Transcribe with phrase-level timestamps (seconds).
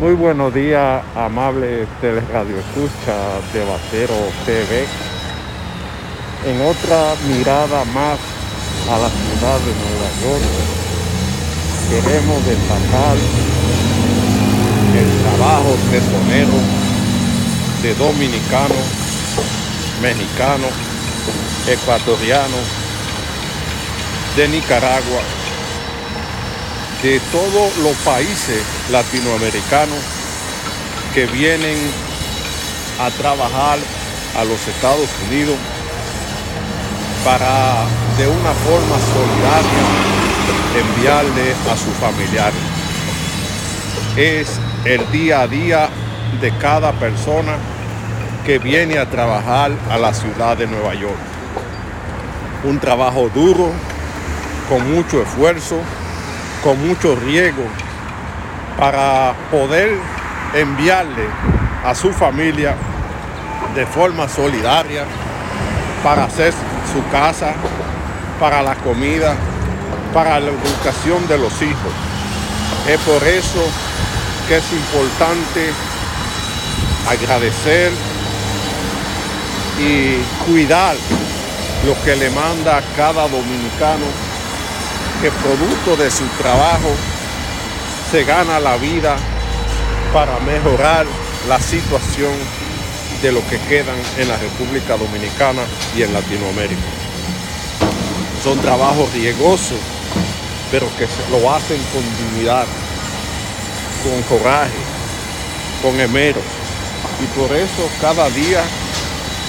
[0.00, 4.86] Muy buenos días, amable teleradio escucha de Bacero TV.
[6.46, 8.18] En otra mirada más
[8.88, 10.42] a la ciudad de Nueva York,
[11.90, 13.16] queremos destacar
[14.96, 16.56] el trabajo tesonero
[17.82, 18.86] de dominicanos,
[20.00, 20.72] mexicanos,
[21.68, 22.64] ecuatorianos,
[24.34, 25.20] de Nicaragua,
[27.02, 29.98] de todos los países latinoamericanos
[31.14, 31.78] que vienen
[33.00, 33.78] a trabajar
[34.36, 35.56] a los Estados Unidos
[37.24, 37.86] para
[38.18, 40.10] de una forma solidaria
[40.78, 42.60] enviarle a sus familiares.
[44.16, 45.88] Es el día a día
[46.40, 47.56] de cada persona
[48.44, 51.18] que viene a trabajar a la ciudad de Nueva York.
[52.64, 53.70] Un trabajo duro,
[54.68, 55.80] con mucho esfuerzo,
[56.62, 57.64] con mucho riego
[58.78, 59.96] para poder
[60.54, 61.24] enviarle
[61.84, 62.74] a su familia
[63.74, 65.04] de forma solidaria
[66.02, 66.52] para hacer
[66.92, 67.54] su casa,
[68.38, 69.34] para la comida,
[70.12, 71.92] para la educación de los hijos.
[72.88, 73.64] Es por eso
[74.48, 75.70] que es importante
[77.08, 77.92] agradecer
[79.78, 80.96] y cuidar
[81.86, 84.29] lo que le manda cada dominicano
[85.20, 86.88] que producto de su trabajo
[88.10, 89.16] se gana la vida
[90.14, 91.04] para mejorar
[91.46, 92.32] la situación
[93.20, 95.62] de lo que quedan en la República Dominicana
[95.94, 96.80] y en Latinoamérica.
[98.42, 99.78] Son trabajos riesgosos,
[100.70, 102.64] pero que lo hacen con dignidad,
[104.02, 104.80] con coraje,
[105.82, 106.40] con esmero.
[107.22, 108.62] Y por eso cada día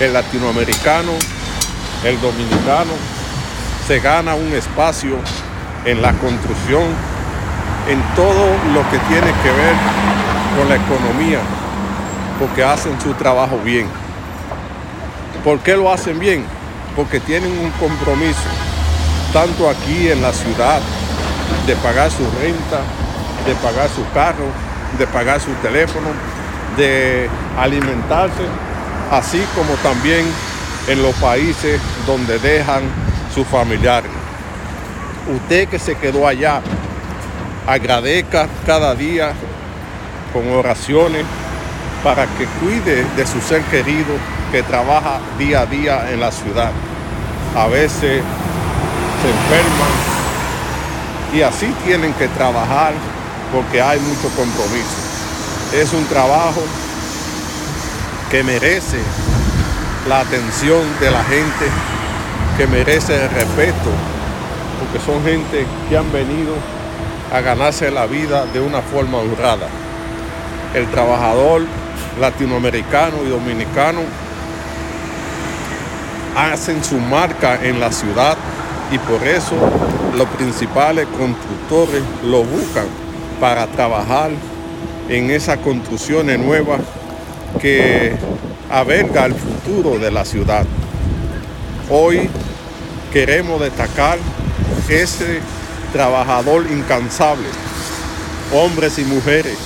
[0.00, 1.12] el latinoamericano,
[2.04, 2.92] el dominicano,
[3.86, 5.18] se gana un espacio
[5.84, 6.82] en la construcción,
[7.88, 9.74] en todo lo que tiene que ver
[10.56, 11.40] con la economía,
[12.38, 13.86] porque hacen su trabajo bien.
[15.42, 16.44] ¿Por qué lo hacen bien?
[16.96, 18.48] Porque tienen un compromiso,
[19.32, 20.80] tanto aquí en la ciudad,
[21.66, 22.80] de pagar su renta,
[23.46, 24.46] de pagar su carro,
[24.98, 26.08] de pagar su teléfono,
[26.78, 27.28] de
[27.58, 28.44] alimentarse,
[29.10, 30.24] así como también
[30.88, 32.82] en los países donde dejan
[33.34, 34.23] sus familiares
[35.28, 36.60] usted que se quedó allá,
[37.66, 39.32] agradezca cada día
[40.32, 41.24] con oraciones
[42.02, 44.14] para que cuide de su ser querido
[44.52, 46.70] que trabaja día a día en la ciudad.
[47.56, 48.22] A veces
[49.22, 49.94] se enferman
[51.32, 52.92] y así tienen que trabajar
[53.52, 54.96] porque hay mucho compromiso.
[55.72, 56.62] Es un trabajo
[58.30, 58.98] que merece
[60.08, 61.66] la atención de la gente,
[62.58, 64.13] que merece el respeto
[64.78, 66.54] porque son gente que han venido
[67.32, 69.68] a ganarse la vida de una forma honrada.
[70.74, 71.62] El trabajador
[72.20, 74.00] latinoamericano y dominicano
[76.36, 78.36] hacen su marca en la ciudad
[78.90, 79.54] y por eso
[80.16, 82.86] los principales constructores lo buscan
[83.40, 84.30] para trabajar
[85.08, 86.80] en esas construcciones nuevas
[87.60, 88.14] que
[88.70, 90.64] averga el futuro de la ciudad.
[91.90, 92.28] Hoy
[93.12, 94.18] queremos destacar
[94.88, 95.40] ese
[95.92, 97.46] trabajador incansable,
[98.52, 99.56] hombres y mujeres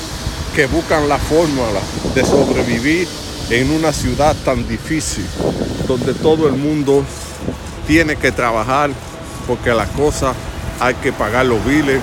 [0.55, 1.81] que buscan la fórmula
[2.15, 3.09] de sobrevivir
[3.51, 5.27] en una ciudad tan difícil,
[5.87, 7.05] donde todo el mundo
[7.87, 8.91] tiene que trabajar
[9.47, 10.35] porque las cosas
[10.81, 12.01] hay que pagar los biles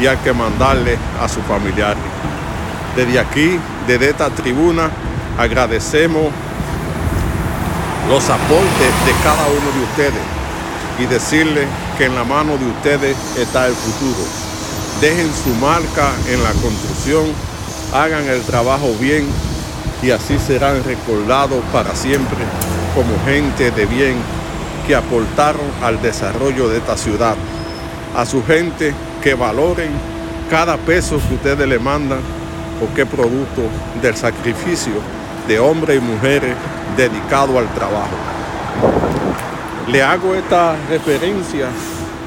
[0.00, 2.02] y hay que mandarle a sus familiares.
[2.96, 4.90] Desde aquí, desde esta tribuna,
[5.38, 6.26] agradecemos
[8.08, 10.37] los aportes de cada uno de ustedes
[10.98, 11.66] y decirle
[11.96, 14.24] que en la mano de ustedes está el futuro.
[15.00, 17.26] Dejen su marca en la construcción,
[17.92, 19.26] hagan el trabajo bien
[20.02, 22.38] y así serán recordados para siempre
[22.94, 24.16] como gente de bien
[24.86, 27.36] que aportaron al desarrollo de esta ciudad.
[28.16, 29.90] A su gente que valoren
[30.50, 32.20] cada peso que ustedes le mandan
[32.80, 33.62] porque es producto
[34.00, 34.94] del sacrificio
[35.46, 36.54] de hombres y mujeres
[36.96, 39.07] dedicados al trabajo.
[39.90, 41.68] Le hago esta referencia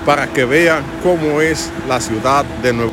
[0.03, 2.89] para que vean cómo es la ciudad de Nueva